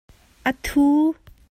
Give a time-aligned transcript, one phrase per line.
[0.49, 0.87] A ṭhu.